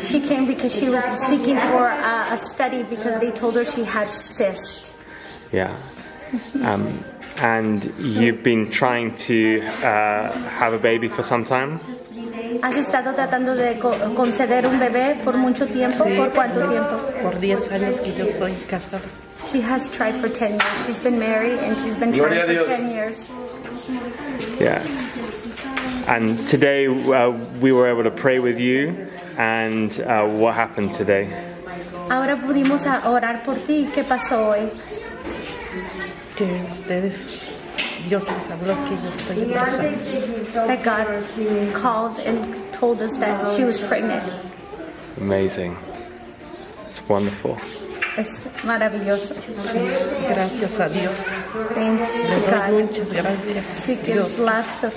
[0.00, 3.84] She came because she was seeking for a, a study because they told her she
[3.84, 4.94] had cyst.
[5.52, 5.76] Yeah.
[6.62, 7.04] Um,
[7.38, 11.80] and you've been trying to uh, have a baby for some time?
[12.62, 13.78] ¿Has estado tratando de
[14.14, 16.04] conceder un bebé por mucho tiempo?
[16.04, 16.98] Sí, ¿Por cuánto tiempo?
[17.22, 19.02] Por 10 años que yo soy casada.
[19.52, 20.86] She has tried for 10 years.
[20.86, 23.28] She's been married and she's been trying for 10 years.
[24.58, 24.82] Yeah.
[26.06, 29.08] And today uh, we were able to pray with you.
[29.36, 31.28] And uh, what happened today?
[32.08, 33.88] Ahora pudimos orar por ti.
[33.92, 34.70] ¿Qué pasó hoy?
[36.36, 37.14] Que ustedes
[38.08, 40.66] Dios les habló que yo estoy embarazada.
[40.66, 41.06] That God
[41.74, 44.22] called and told us that she was pregnant.
[45.20, 45.76] Amazing.
[46.88, 47.56] It's wonderful.
[48.16, 48.28] Es
[48.64, 49.34] maravilloso.
[50.28, 51.18] Gracias a Dios.
[51.74, 52.72] Thanks to God.
[52.72, 53.86] Muchas gracias.
[53.86, 54.94] She gives lots of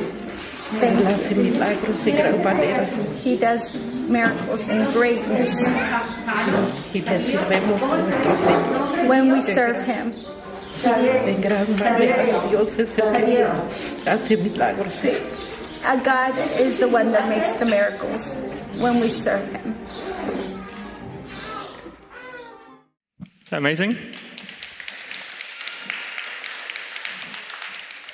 [0.81, 2.85] Él hace milagros de gran manera.
[3.23, 3.73] He does
[4.09, 5.55] miracles and greatness.
[6.93, 9.07] Y le sirvemos a nuestro Señor.
[9.07, 10.13] When we serve Him.
[10.85, 15.03] En gran manera Dios es el que hace milagros.
[16.03, 18.35] God is the one that makes the miracles
[18.79, 19.75] when we serve Him.
[23.43, 23.97] Is that amazing?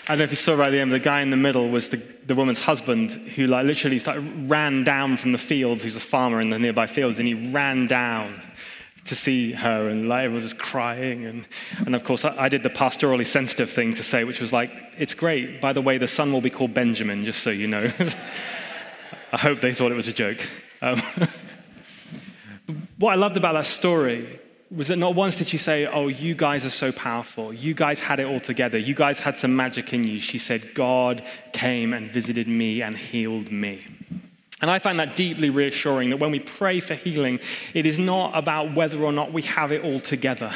[0.06, 1.70] I don't know if you saw right at the end, the guy in the middle
[1.70, 5.82] was the, the woman's husband who like literally started, ran down from the fields.
[5.82, 8.42] He's a farmer in the nearby fields, and he ran down
[9.06, 11.26] to see her, and like, everyone was just crying.
[11.26, 11.48] And,
[11.86, 14.72] and of course, I, I, did the pastorally sensitive thing to say, which was like,
[14.98, 15.60] it's great.
[15.60, 17.92] By the way, the son will be called Benjamin, just so you know.
[19.34, 20.40] I hope they thought it was a joke.
[20.82, 21.02] Um,
[22.98, 24.40] what I loved about that story
[24.70, 27.54] was that not once did she say, Oh, you guys are so powerful.
[27.54, 28.78] You guys had it all together.
[28.78, 30.20] You guys had some magic in you.
[30.20, 33.86] She said, God came and visited me and healed me.
[34.64, 37.42] And I find that deeply reassuring that when we pray for healing,
[37.74, 40.54] it is not about whether or not we have it all together.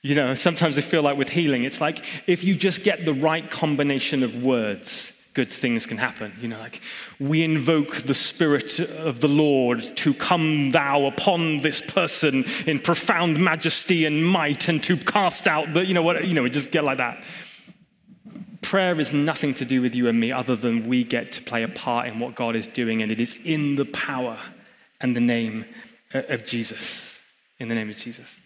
[0.00, 3.12] You know, sometimes I feel like with healing, it's like if you just get the
[3.12, 6.32] right combination of words, good things can happen.
[6.40, 6.80] You know, like
[7.18, 13.38] we invoke the Spirit of the Lord to come thou upon this person in profound
[13.38, 16.70] majesty and might and to cast out the, you know what, you know, we just
[16.70, 17.22] get like that.
[18.70, 21.64] Prayer is nothing to do with you and me other than we get to play
[21.64, 24.38] a part in what God is doing, and it is in the power
[25.00, 25.64] and the name
[26.14, 27.18] uh, of Jesus.
[27.58, 28.36] In the name of Jesus.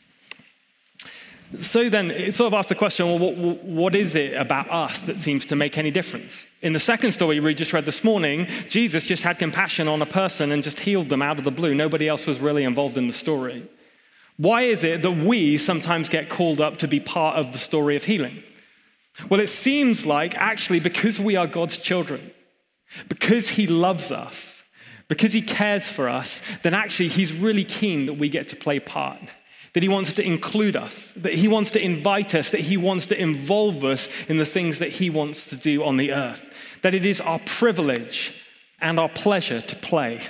[1.60, 5.00] So then, it sort of asks the question well, what, what is it about us
[5.00, 6.46] that seems to make any difference?
[6.62, 10.06] In the second story we just read this morning, Jesus just had compassion on a
[10.06, 11.74] person and just healed them out of the blue.
[11.74, 13.68] Nobody else was really involved in the story.
[14.38, 17.94] Why is it that we sometimes get called up to be part of the story
[17.94, 18.42] of healing?
[19.28, 22.30] Well, it seems like actually because we are God's children,
[23.08, 24.62] because He loves us,
[25.08, 28.80] because He cares for us, then actually He's really keen that we get to play
[28.80, 29.20] part
[29.74, 33.06] that He wants to include us, that He wants to invite us, that He wants
[33.06, 36.78] to involve us in the things that He wants to do on the earth.
[36.82, 38.40] That it is our privilege
[38.80, 40.20] and our pleasure to play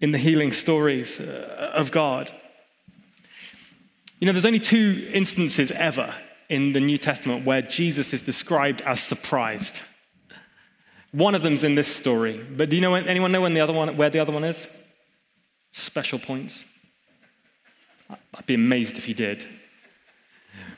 [0.00, 2.32] in the healing stories uh, of God.
[4.18, 6.12] You know, there's only two instances ever
[6.48, 9.80] in the New Testament where Jesus is described as surprised.
[11.12, 13.72] One of them's in this story, but do you know anyone know when the other
[13.72, 14.66] one, where the other one is?
[15.72, 16.64] Special points.
[18.10, 19.46] I'd be amazed if you did.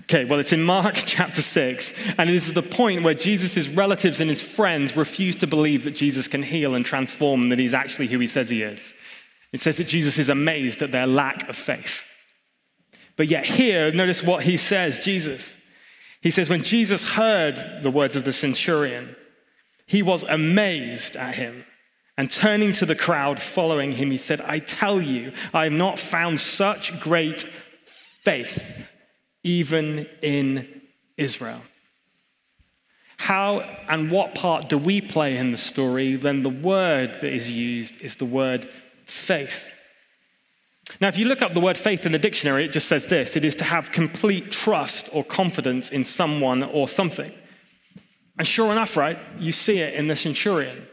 [0.03, 4.21] Okay, well, it's in Mark chapter 6, and this is the point where Jesus' relatives
[4.21, 7.75] and his friends refuse to believe that Jesus can heal and transform and that he's
[7.75, 8.95] actually who he says he is.
[9.53, 12.16] It says that Jesus is amazed at their lack of faith.
[13.17, 15.57] But yet, here, notice what he says Jesus.
[16.21, 19.17] He says, when Jesus heard the words of the centurion,
[19.87, 21.65] he was amazed at him
[22.19, 25.99] and turning to the crowd following him, he said, I tell you, I have not
[25.99, 28.89] found such great faith
[29.43, 30.83] even in
[31.17, 31.61] Israel.
[33.19, 36.17] How and what part do we play in the story?
[36.17, 38.73] Then the word that is used is the word
[39.05, 39.73] faith.
[41.01, 43.37] Now, if you look up the word faith in the dictionary, it just says this
[43.37, 47.33] it is to have complete trust or confidence in someone or something.
[48.39, 50.87] And sure enough, right, you see it in the centurion.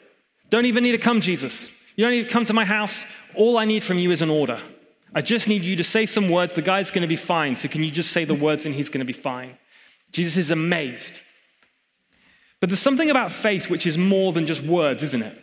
[0.49, 1.69] Don't even need to come, Jesus.
[1.95, 3.05] You don't need to come to my house.
[3.35, 4.59] All I need from you is an order.
[5.15, 6.53] I just need you to say some words.
[6.53, 7.55] The guy's going to be fine.
[7.55, 9.57] So can you just say the words and he's going to be fine?
[10.11, 11.19] Jesus is amazed.
[12.59, 15.42] But there's something about faith which is more than just words, isn't it?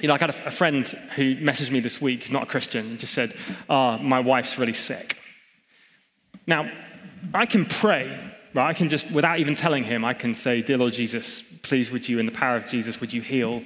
[0.00, 0.86] You know, I had a, friend
[1.16, 3.34] who messaged me this week, he's not a Christian, and just said,
[3.68, 5.20] Oh, my wife's really sick.
[6.46, 6.70] Now,
[7.34, 8.08] I can pray,
[8.54, 8.68] right?
[8.68, 12.08] I can just, without even telling him, I can say, Dear Lord Jesus, please would
[12.08, 13.62] you, in the power of Jesus, would you heal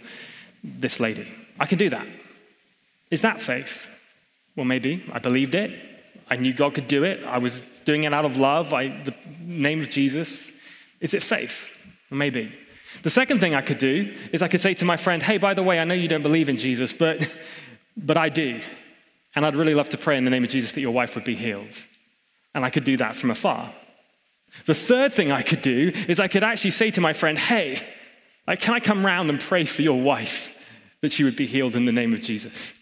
[0.64, 1.30] this lady.
[1.60, 2.06] I can do that.
[3.10, 3.88] Is that faith?
[4.56, 5.04] Well, maybe.
[5.12, 5.78] I believed it.
[6.28, 7.22] I knew God could do it.
[7.24, 8.72] I was doing it out of love.
[8.72, 10.50] I, the name of Jesus.
[11.00, 11.78] Is it faith?
[12.10, 12.52] Maybe.
[13.02, 15.54] The second thing I could do is I could say to my friend, hey, by
[15.54, 17.30] the way, I know you don't believe in Jesus, but,
[17.96, 18.60] but I do.
[19.34, 21.24] And I'd really love to pray in the name of Jesus that your wife would
[21.24, 21.82] be healed.
[22.54, 23.72] And I could do that from afar.
[24.66, 27.82] The third thing I could do is I could actually say to my friend, hey,
[28.46, 30.54] like, can I come round and pray for your wife?
[31.04, 32.72] that she would be healed in the name of Jesus.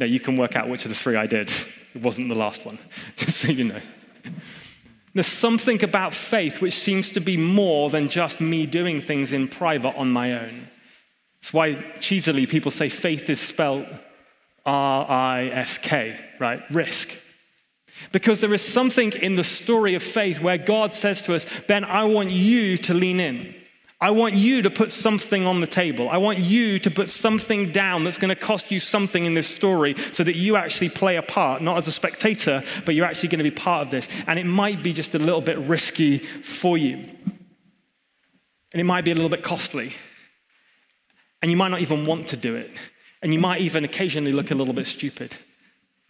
[0.00, 1.52] Now, you can work out which of the three I did.
[1.94, 2.78] It wasn't the last one,
[3.16, 3.80] just so you know.
[5.18, 9.48] There's something about faith which seems to be more than just me doing things in
[9.48, 10.68] private on my own.
[11.40, 13.88] That's why cheesily people say faith is spelled
[14.64, 16.62] R I S K, right?
[16.70, 17.10] Risk.
[18.12, 21.82] Because there is something in the story of faith where God says to us, Ben,
[21.82, 23.56] I want you to lean in.
[24.00, 26.08] I want you to put something on the table.
[26.08, 29.48] I want you to put something down that's going to cost you something in this
[29.48, 33.30] story so that you actually play a part, not as a spectator, but you're actually
[33.30, 34.08] going to be part of this.
[34.28, 36.94] And it might be just a little bit risky for you.
[38.72, 39.94] And it might be a little bit costly.
[41.42, 42.70] And you might not even want to do it.
[43.20, 45.34] And you might even occasionally look a little bit stupid.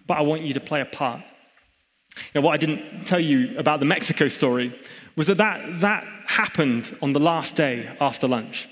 [0.07, 1.23] But I want you to play a part.
[2.35, 4.73] Now, what I didn't tell you about the Mexico story
[5.17, 8.69] was that, that that happened on the last day after lunch.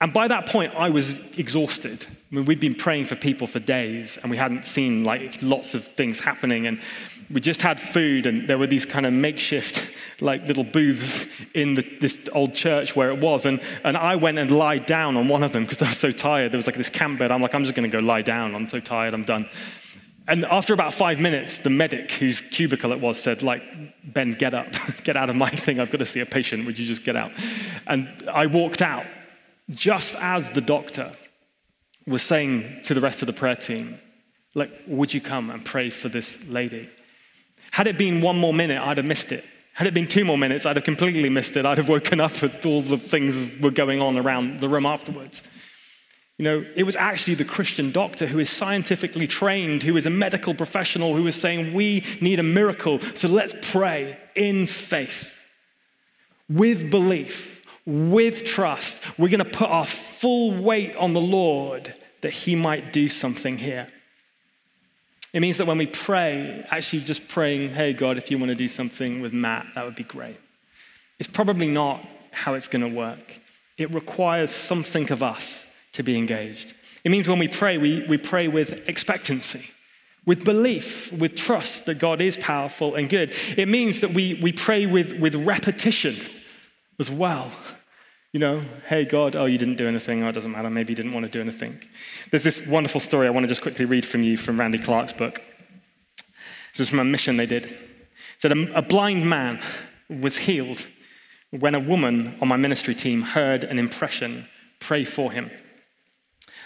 [0.00, 2.04] And by that point, I was exhausted.
[2.30, 5.74] I mean, we'd been praying for people for days, and we hadn't seen like lots
[5.74, 6.66] of things happening.
[6.66, 6.80] And
[7.30, 11.74] we just had food, and there were these kind of makeshift, like little booths in
[11.74, 13.46] the, this old church where it was.
[13.46, 16.12] And, and I went and lied down on one of them because I was so
[16.12, 16.52] tired.
[16.52, 17.30] There was like this camp bed.
[17.30, 18.54] I'm like, I'm just going to go lie down.
[18.54, 19.14] I'm so tired.
[19.14, 19.48] I'm done.
[20.26, 23.62] And after about five minutes, the medic, whose cubicle it was, said, like,
[24.04, 24.68] Ben, get up,
[25.04, 25.78] get out of my thing.
[25.80, 26.64] I've got to see a patient.
[26.66, 27.32] Would you just get out?
[27.86, 29.04] And I walked out
[29.70, 31.12] just as the doctor
[32.06, 33.98] was saying to the rest of the prayer team,
[34.54, 36.88] like, would you come and pray for this lady?
[37.70, 39.44] Had it been one more minute, I'd have missed it.
[39.72, 41.66] Had it been two more minutes, I'd have completely missed it.
[41.66, 45.42] I'd have woken up with all the things were going on around the room afterwards.
[46.38, 50.10] You know, it was actually the Christian doctor who is scientifically trained, who is a
[50.10, 55.40] medical professional, who was saying, We need a miracle, so let's pray in faith,
[56.48, 59.16] with belief, with trust.
[59.16, 63.56] We're going to put our full weight on the Lord that He might do something
[63.56, 63.86] here.
[65.32, 68.56] It means that when we pray, actually just praying, hey, God, if you want to
[68.56, 70.36] do something with Matt, that would be great.
[71.20, 73.40] It's probably not how it's going to work.
[73.76, 75.63] It requires something of us
[75.94, 76.74] to be engaged.
[77.02, 79.70] It means when we pray, we, we pray with expectancy,
[80.24, 83.34] with belief, with trust that God is powerful and good.
[83.56, 86.14] It means that we, we pray with, with repetition
[86.98, 87.50] as well.
[88.32, 90.22] You know, hey, God, oh, you didn't do anything.
[90.22, 90.70] Oh, it doesn't matter.
[90.70, 91.80] Maybe you didn't want to do anything.
[92.30, 95.12] There's this wonderful story I want to just quickly read from you from Randy Clark's
[95.12, 95.40] book.
[96.72, 97.66] This was from a mission they did.
[97.66, 97.78] It
[98.38, 99.60] said, a, a blind man
[100.08, 100.84] was healed
[101.50, 104.48] when a woman on my ministry team heard an impression
[104.80, 105.50] pray for him.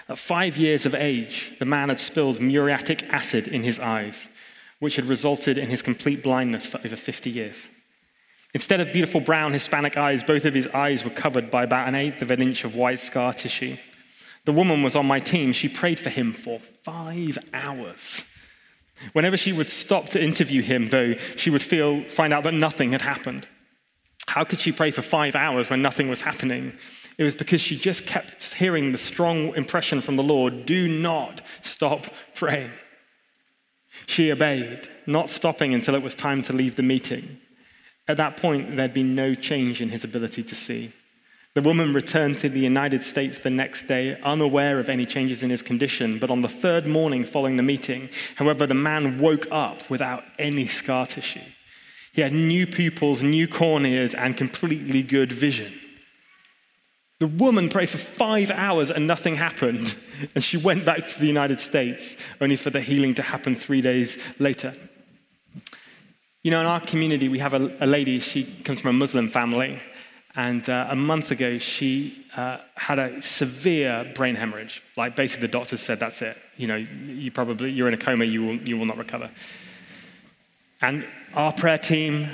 [0.08, 4.26] At five years of age, the man had spilled muriatic acid in his eyes,
[4.78, 7.68] which had resulted in his complete blindness for over 50 years.
[8.54, 11.94] Instead of beautiful brown Hispanic eyes, both of his eyes were covered by about an
[11.94, 13.76] eighth of an inch of white scar tissue.
[14.46, 15.52] The woman was on my team.
[15.52, 18.24] She prayed for him for five hours.
[19.12, 22.92] Whenever she would stop to interview him, though, she would feel, find out that nothing
[22.92, 23.46] had happened.
[24.26, 26.72] How could she pray for five hours when nothing was happening?
[27.18, 31.42] It was because she just kept hearing the strong impression from the Lord do not
[31.62, 32.70] stop praying.
[34.06, 37.38] She obeyed, not stopping until it was time to leave the meeting.
[38.06, 40.92] At that point, there'd been no change in his ability to see.
[41.54, 45.50] The woman returned to the United States the next day, unaware of any changes in
[45.50, 46.20] his condition.
[46.20, 50.68] But on the third morning following the meeting, however, the man woke up without any
[50.68, 51.40] scar tissue.
[52.12, 55.72] He had new pupils, new corneas, and completely good vision.
[57.18, 59.94] The woman prayed for five hours and nothing happened.
[60.34, 63.80] And she went back to the United States, only for the healing to happen three
[63.80, 64.74] days later.
[66.42, 69.28] You know, in our community, we have a, a lady, she comes from a Muslim
[69.28, 69.78] family,
[70.34, 74.82] and uh, a month ago, she uh, had a severe brain hemorrhage.
[74.96, 76.36] Like, basically, the doctors said, that's it.
[76.56, 79.30] You know, you probably, you're in a coma, you will, you will not recover.
[80.80, 82.28] And our prayer team,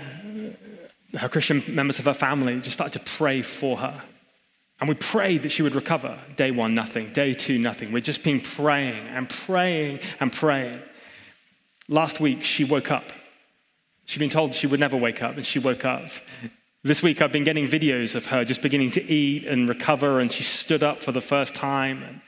[1.18, 4.02] her Christian members of her family, just started to pray for her.
[4.84, 6.18] And we prayed that she would recover.
[6.36, 7.10] Day one, nothing.
[7.14, 7.90] Day two, nothing.
[7.90, 10.78] We've just been praying and praying and praying.
[11.88, 13.10] Last week, she woke up
[14.06, 16.10] She'd been told she would never wake up, and she woke up.
[16.82, 20.30] This week, I've been getting videos of her just beginning to eat and recover, and
[20.30, 22.02] she stood up for the first time.
[22.02, 22.20] And,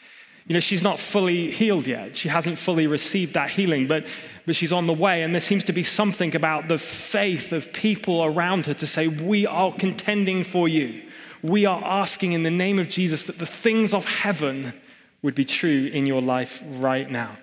[0.46, 2.16] you know, she's not fully healed yet.
[2.16, 4.06] She hasn't fully received that healing, but,
[4.46, 5.22] but she's on the way.
[5.22, 9.08] And there seems to be something about the faith of people around her to say,
[9.08, 11.02] We are contending for you.
[11.46, 14.74] We are asking in the name of Jesus that the things of heaven
[15.22, 17.36] would be true in your life right now.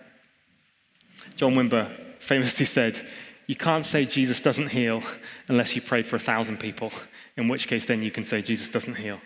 [1.37, 1.89] John Wimber
[2.19, 2.99] famously said,
[3.47, 5.01] you can't say Jesus doesn't heal
[5.47, 6.91] unless you prayed for a thousand people,
[7.37, 9.21] in which case then you can say Jesus doesn't heal.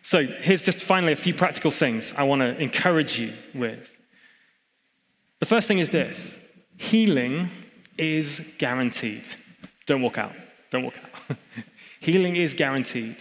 [0.00, 3.92] So here's just finally a few practical things I want to encourage you with.
[5.40, 6.38] The first thing is this
[6.78, 7.50] healing
[7.98, 9.24] is guaranteed.
[9.84, 10.32] Don't walk out.
[10.70, 11.36] Don't walk out.
[12.00, 13.16] healing is guaranteed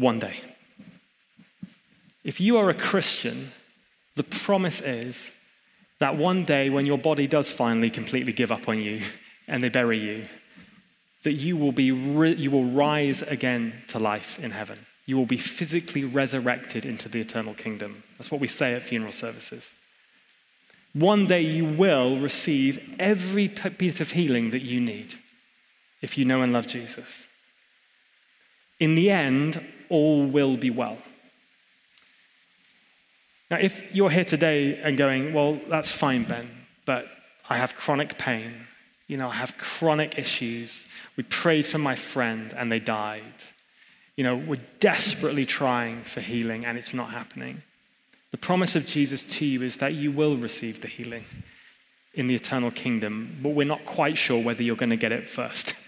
[0.00, 0.34] one day.
[2.24, 3.52] If you are a Christian,
[4.16, 5.30] the promise is
[5.98, 9.02] that one day when your body does finally completely give up on you
[9.46, 10.24] and they bury you,
[11.22, 14.78] that you will, be you will rise again to life in heaven.
[15.04, 18.02] You will be physically resurrected into the eternal kingdom.
[18.16, 19.74] That's what we say at funeral services.
[20.94, 25.14] One day you will receive every piece of healing that you need
[26.00, 27.26] if you know and love Jesus.
[28.80, 30.98] In the end, all will be well.
[33.50, 36.48] Now, if you're here today and going, well, that's fine, Ben,
[36.86, 37.06] but
[37.48, 38.52] I have chronic pain.
[39.08, 40.86] You know, I have chronic issues.
[41.16, 43.22] We prayed for my friend and they died.
[44.16, 47.62] You know, we're desperately trying for healing and it's not happening.
[48.30, 51.24] The promise of Jesus to you is that you will receive the healing
[52.14, 55.28] in the eternal kingdom, but we're not quite sure whether you're going to get it
[55.28, 55.74] first.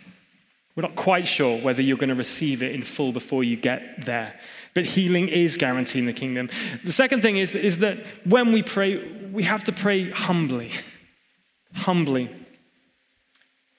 [0.74, 4.06] We're not quite sure whether you're going to receive it in full before you get
[4.06, 4.38] there.
[4.74, 6.48] But healing is guaranteed in the kingdom.
[6.82, 8.96] The second thing is, is that when we pray,
[9.32, 10.70] we have to pray humbly.
[11.74, 12.30] humbly.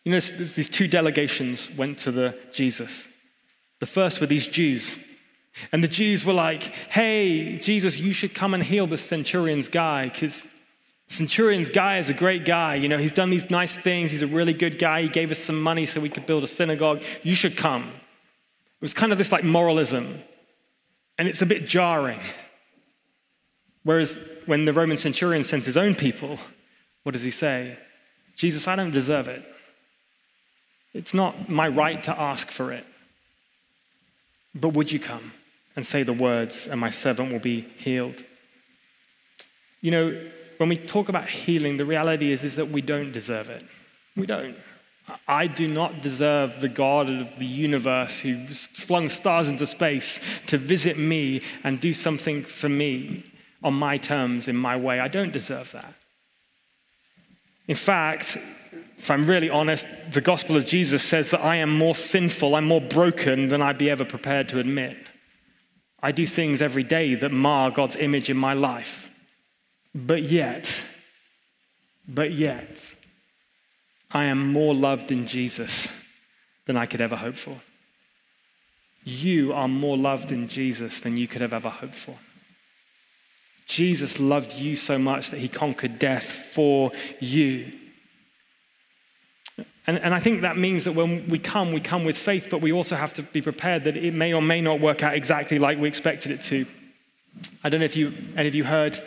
[0.04, 3.08] You know, these two delegations went to the Jesus.
[3.80, 5.10] The first were these Jews.
[5.72, 10.10] And the Jews were like, hey, Jesus, you should come and heal the centurion's guy
[10.10, 10.48] because
[11.08, 12.76] centurion's guy is a great guy.
[12.76, 14.12] You know, he's done these nice things.
[14.12, 15.04] He's a really good guy.
[15.04, 17.02] He gave us some money so we could build a synagogue.
[17.22, 17.84] You should come.
[17.84, 20.20] It was kind of this like moralism.
[21.18, 22.20] And it's a bit jarring.
[23.84, 26.40] Whereas when the Roman centurion sends his own people,
[27.04, 27.78] what does he say?
[28.36, 29.44] Jesus, I don't deserve it.
[30.94, 32.86] It's not my right to ask for it.
[34.56, 35.34] But would you come
[35.76, 38.24] and say the words, and my servant will be healed?
[39.82, 40.30] You know,
[40.64, 43.66] when we talk about healing, the reality is, is that we don't deserve it.
[44.16, 44.56] We don't.
[45.28, 50.58] I do not deserve the God of the universe who flung stars into space to
[50.58, 53.26] visit me and do something for me
[53.62, 55.02] on my terms, in my way.
[55.02, 55.96] I don't deserve that.
[57.68, 58.38] In fact,
[58.98, 62.68] if I'm really honest, the gospel of Jesus says that I am more sinful, I'm
[62.68, 64.96] more broken than I'd be ever prepared to admit.
[66.02, 69.10] I do things every day that mar God's image in my life.
[69.96, 70.84] But yet,
[72.08, 72.94] but yet,
[74.12, 75.88] I am more loved in Jesus
[76.66, 77.56] than I could ever hope for.
[79.04, 82.16] You are more loved in Jesus than you could have ever hoped for.
[83.66, 87.72] Jesus loved you so much that he conquered death for you.
[89.86, 92.62] And, and I think that means that when we come, we come with faith, but
[92.62, 95.60] we also have to be prepared that it may or may not work out exactly
[95.60, 96.66] like we expected it to.
[97.64, 99.02] I don't know if you, any of you heard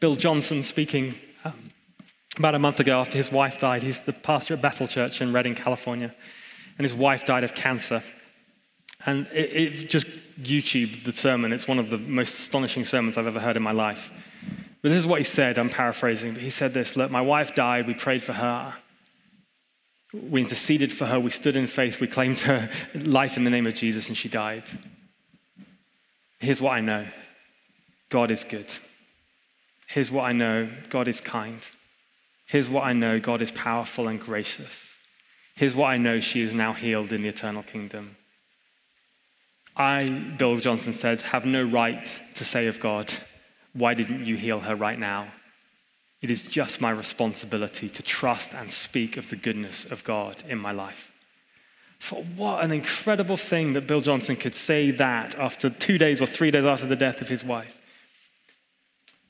[0.00, 1.54] Bill Johnson speaking um,
[2.36, 3.82] about a month ago after his wife died.
[3.82, 6.14] He's the pastor at Bethel Church in Redding, California,
[6.78, 8.02] and his wife died of cancer.
[9.06, 10.06] And it, it just
[10.40, 11.52] YouTube the sermon.
[11.52, 14.12] It's one of the most astonishing sermons I've ever heard in my life.
[14.82, 15.58] But this is what he said.
[15.58, 17.88] I'm paraphrasing, but he said this Look, my wife died.
[17.88, 18.74] We prayed for her.
[20.12, 21.18] We interceded for her.
[21.18, 22.00] We stood in faith.
[22.00, 24.64] We claimed her life in the name of Jesus, and she died.
[26.38, 27.06] Here's what I know
[28.10, 28.72] God is good.
[29.88, 31.60] Here's what I know God is kind.
[32.44, 34.94] Here's what I know God is powerful and gracious.
[35.54, 38.16] Here's what I know she is now healed in the eternal kingdom.
[39.76, 43.12] I, Bill Johnson said, have no right to say of God,
[43.72, 45.28] Why didn't you heal her right now?
[46.20, 50.58] It is just my responsibility to trust and speak of the goodness of God in
[50.58, 51.10] my life.
[51.98, 56.26] For what an incredible thing that Bill Johnson could say that after two days or
[56.26, 57.77] three days after the death of his wife.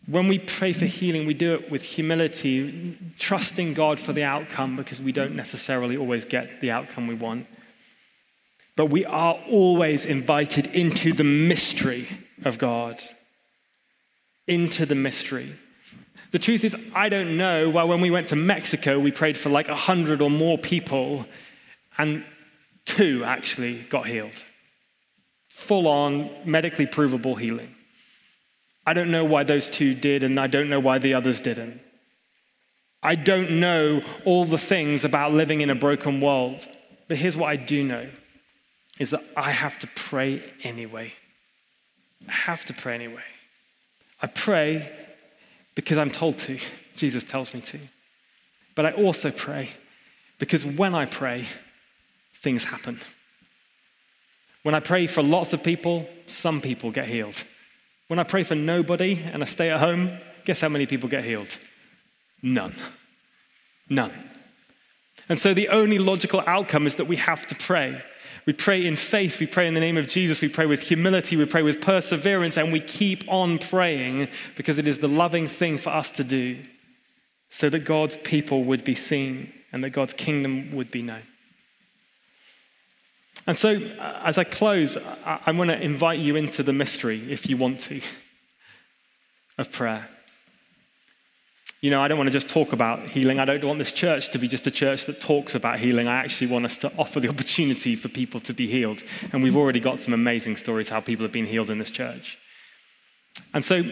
[0.08, 4.74] When we pray for healing, we do it with humility, trusting God for the outcome
[4.74, 7.46] because we don't necessarily always get the outcome we want.
[8.74, 12.08] But we are always invited into the mystery
[12.42, 12.98] of God.
[14.46, 15.54] Into the mystery.
[16.30, 19.50] The truth is, I don't know why when we went to Mexico, we prayed for
[19.50, 21.26] like a hundred or more people,
[21.98, 22.24] and
[22.86, 24.42] two actually got healed.
[25.50, 27.74] Full on, medically provable healing.
[28.88, 31.78] I don't know why those two did, and I don't know why the others didn't.
[33.02, 36.66] I don't know all the things about living in a broken world,
[37.06, 38.08] but here's what I do know
[38.98, 41.12] is that I have to pray anyway.
[42.26, 43.28] I have to pray anyway.
[44.22, 44.90] I pray
[45.74, 46.58] because I'm told to.
[46.94, 47.78] Jesus tells me to.
[48.74, 49.68] But I also pray
[50.38, 51.44] because when I pray,
[52.36, 53.00] things happen.
[54.62, 57.44] When I pray for lots of people, some people get healed.
[58.08, 61.24] When I pray for nobody and I stay at home, guess how many people get
[61.24, 61.56] healed?
[62.42, 62.74] None.
[63.88, 64.12] None.
[65.28, 68.02] And so the only logical outcome is that we have to pray.
[68.46, 71.36] We pray in faith, we pray in the name of Jesus, we pray with humility,
[71.36, 75.76] we pray with perseverance, and we keep on praying because it is the loving thing
[75.76, 76.62] for us to do
[77.50, 81.24] so that God's people would be seen and that God's kingdom would be known.
[83.46, 83.70] And so,
[84.24, 87.80] as I close, I, I want to invite you into the mystery, if you want
[87.82, 88.00] to,
[89.56, 90.08] of prayer.
[91.80, 93.38] You know, I don't want to just talk about healing.
[93.38, 96.08] I don't want this church to be just a church that talks about healing.
[96.08, 99.02] I actually want us to offer the opportunity for people to be healed.
[99.32, 102.36] And we've already got some amazing stories how people have been healed in this church.
[103.54, 103.82] And so,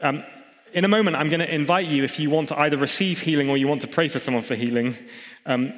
[0.00, 0.24] um,
[0.72, 3.48] in a moment, I'm going to invite you, if you want to either receive healing
[3.48, 4.96] or you want to pray for someone for healing,
[5.46, 5.72] um,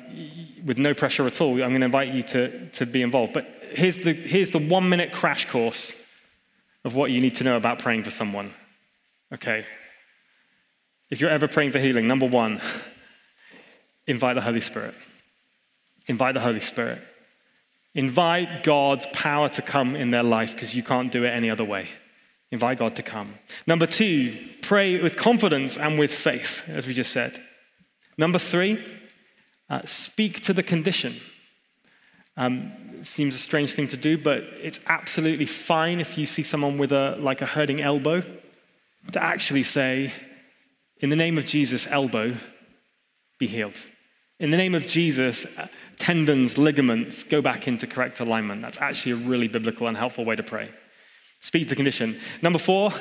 [0.64, 3.32] with no pressure at all, I'm going to invite you to, to be involved.
[3.32, 6.06] But here's the, here's the one minute crash course
[6.84, 8.50] of what you need to know about praying for someone.
[9.32, 9.64] Okay,
[11.10, 12.60] if you're ever praying for healing, number one,
[14.06, 14.94] invite the Holy Spirit.
[16.06, 17.02] Invite the Holy Spirit.
[17.94, 21.64] Invite God's power to come in their life because you can't do it any other
[21.64, 21.88] way.
[22.50, 23.34] Invite God to come.
[23.66, 27.38] Number two, pray with confidence and with faith, as we just said.
[28.16, 28.82] Number three,
[29.68, 31.14] uh, speak to the condition.
[32.36, 32.72] Um,
[33.02, 36.92] seems a strange thing to do, but it's absolutely fine if you see someone with
[36.92, 38.22] a like a hurting elbow
[39.12, 40.12] to actually say,
[41.00, 42.36] "In the name of Jesus, elbow,
[43.38, 43.76] be healed."
[44.40, 48.62] In the name of Jesus, uh, tendons, ligaments go back into correct alignment.
[48.62, 50.70] That's actually a really biblical and helpful way to pray.
[51.40, 52.18] Speak to the condition.
[52.42, 52.92] Number four,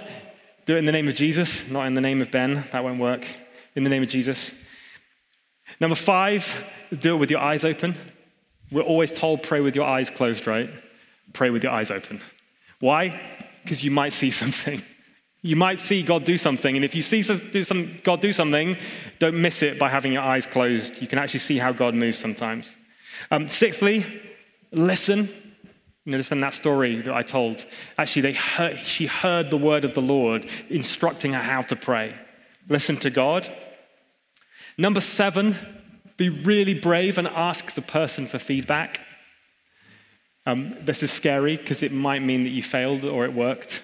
[0.66, 2.66] do it in the name of Jesus, not in the name of Ben.
[2.72, 3.26] That won't work.
[3.76, 4.52] In the name of Jesus.
[5.80, 7.96] Number five, do it with your eyes open.
[8.72, 10.70] We're always told pray with your eyes closed, right?
[11.34, 12.22] Pray with your eyes open.
[12.80, 13.20] Why?
[13.64, 14.82] Because you might see something.
[15.42, 17.24] You might see God do something, and if you see
[18.04, 18.76] God do something,
[19.20, 21.02] don't miss it by having your eyes closed.
[21.02, 22.76] You can actually see how God moves sometimes.
[23.30, 24.06] Um, sixthly,
[24.72, 25.30] listen.
[26.08, 27.66] Notice in that story that I told,
[27.98, 32.16] actually, heard, she heard the word of the Lord instructing her how to pray.
[32.70, 33.54] Listen to God.
[34.78, 35.58] Number seven,
[36.16, 39.02] be really brave and ask the person for feedback.
[40.46, 43.82] Um, this is scary because it might mean that you failed or it worked.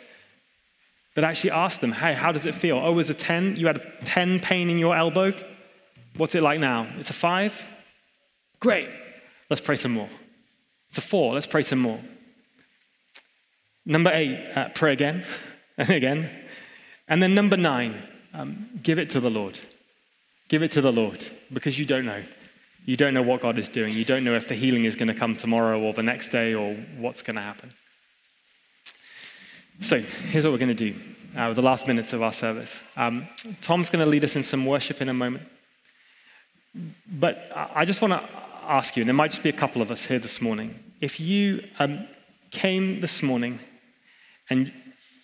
[1.16, 2.78] But actually ask them, hey, how does it feel?
[2.78, 3.58] Oh, it was a 10?
[3.58, 5.34] You had a 10 pain in your elbow?
[6.16, 6.88] What's it like now?
[7.00, 7.66] It's a 5?
[8.62, 8.88] Great.
[9.50, 10.10] Let's pray some more.
[10.88, 11.34] It's a 4.
[11.34, 12.00] Let's pray some more.
[13.86, 15.26] Number 8, uh, pray again
[15.78, 16.30] and again.
[17.08, 18.02] And then number 9,
[18.34, 19.60] um, give it to the Lord.
[20.48, 22.24] Give it to the Lord because you don't know.
[22.86, 23.94] You don't know what God is doing.
[23.94, 26.54] You don't know if the healing is going to come tomorrow or the next day
[26.54, 27.72] or what's going to happen.
[29.80, 30.96] So here's what we're going to do
[31.38, 32.84] uh, with the last minutes of our service.
[32.98, 33.28] Um,
[33.62, 35.44] Tom's going to lead us in some worship in a moment.
[37.08, 38.30] But I just want to
[38.64, 41.20] ask you, and there might just be a couple of us here this morning, if
[41.20, 42.08] you um,
[42.52, 43.60] came this morning
[44.50, 44.72] and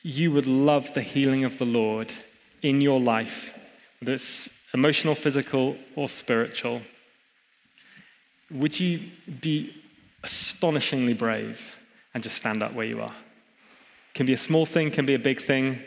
[0.01, 2.13] you would love the healing of the Lord
[2.61, 3.57] in your life,
[3.99, 6.81] whether it's emotional, physical, or spiritual,
[8.51, 9.01] would you
[9.41, 9.73] be
[10.23, 11.75] astonishingly brave
[12.13, 13.13] and just stand up where you are?
[14.13, 15.79] Can be a small thing, can be a big thing.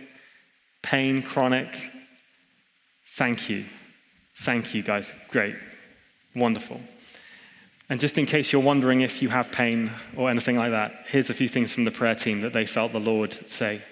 [0.82, 1.68] Pain, chronic.
[3.06, 3.64] Thank you.
[4.36, 5.12] Thank you, guys.
[5.28, 5.56] Great.
[6.34, 6.80] Wonderful.
[7.92, 11.28] And just in case you're wondering if you have pain or anything like that, here's
[11.28, 13.82] a few things from the prayer team that they felt the Lord say.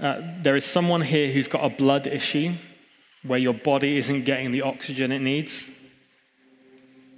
[0.00, 2.52] Uh, there is someone here who's got a blood issue
[3.24, 5.68] where your body isn't getting the oxygen it needs.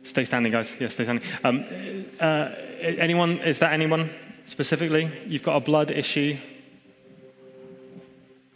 [0.03, 0.75] Stay standing, guys.
[0.81, 1.29] Yeah, stay standing.
[1.45, 1.67] Um,
[2.19, 2.49] uh,
[2.81, 3.41] anyone?
[3.41, 4.09] Is that anyone
[4.47, 5.11] specifically?
[5.27, 6.39] You've got a blood issue.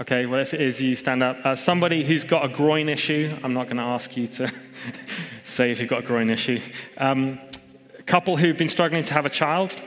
[0.01, 1.45] Okay, well, if it is, you stand up.
[1.45, 3.30] Uh, somebody who's got a groin issue.
[3.45, 4.51] I'm not going to ask you to
[5.45, 6.61] say if you've got a groin issue.
[6.97, 7.38] Um,
[7.99, 9.78] a couple who've been struggling to have a child.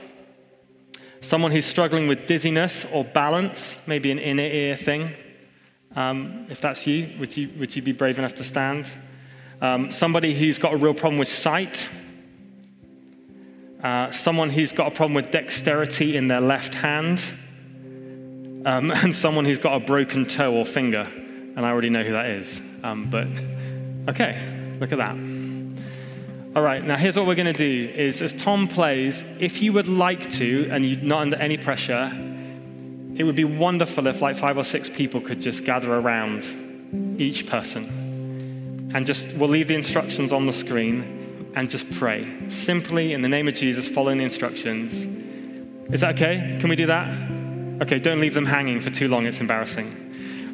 [1.20, 5.12] Someone who's struggling with dizziness or balance, maybe an inner ear thing.
[5.96, 8.86] Um, if that's you, would you, would you be brave enough to stand?
[9.60, 11.88] Um, somebody who's got a real problem with sight.
[13.82, 17.22] Uh, someone who's got a problem with dexterity in their left hand.
[18.66, 21.08] Um, and someone who's got a broken toe or finger.
[21.56, 22.60] And I already know who that is.
[22.82, 23.28] Um, but
[24.10, 24.38] okay,
[24.78, 25.16] look at that.
[26.56, 29.72] All right, now here's what we're going to do is as Tom plays, if you
[29.74, 32.10] would like to and you're not under any pressure,
[33.14, 36.44] it would be wonderful if like five or six people could just gather around
[37.18, 37.84] each person.
[38.94, 42.26] And just, we'll leave the instructions on the screen and just pray.
[42.48, 45.04] Simply in the name of Jesus, following the instructions.
[45.92, 46.56] Is that okay?
[46.60, 47.35] Can we do that?
[47.82, 50.06] Okay, don't leave them hanging for too long, it's embarrassing.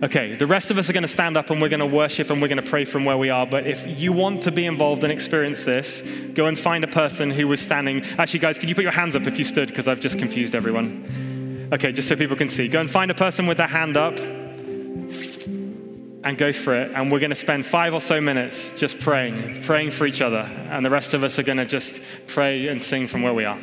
[0.02, 2.30] Okay, the rest of us are going to stand up and we're going to worship
[2.30, 3.46] and we're going to pray from where we are.
[3.46, 6.02] But if you want to be involved and experience this,
[6.34, 8.04] go and find a person who was standing.
[8.18, 9.68] Actually, guys, could you put your hands up if you stood?
[9.68, 11.68] Because I've just confused everyone.
[11.72, 12.66] Okay, just so people can see.
[12.66, 14.18] Go and find a person with their hand up
[16.24, 16.90] and go for it.
[16.96, 20.50] And we're going to spend five or so minutes just praying, praying for each other.
[20.70, 23.44] And the rest of us are going to just pray and sing from where we
[23.44, 23.58] are.